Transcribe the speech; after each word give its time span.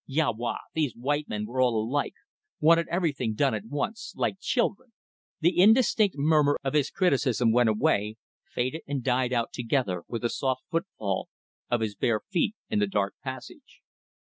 Ya 0.07 0.31
wa! 0.35 0.57
Those 0.75 0.93
white 0.95 1.29
men 1.29 1.45
were 1.45 1.61
all 1.61 1.79
alike. 1.79 2.15
Wanted 2.59 2.87
everything 2.89 3.35
done 3.35 3.53
at 3.53 3.67
once. 3.67 4.13
Like 4.17 4.39
children... 4.39 4.93
The 5.41 5.59
indistinct 5.59 6.15
murmur 6.17 6.57
of 6.63 6.73
his 6.73 6.89
criticism 6.89 7.51
went 7.51 7.69
away, 7.69 8.15
faded 8.43 8.81
and 8.87 9.03
died 9.03 9.31
out 9.31 9.53
together 9.53 10.01
with 10.07 10.23
the 10.23 10.29
soft 10.31 10.63
footfall 10.71 11.29
of 11.69 11.81
his 11.81 11.93
bare 11.93 12.21
feet 12.31 12.55
in 12.67 12.79
the 12.79 12.87
dark 12.87 13.13
passage. 13.23 13.81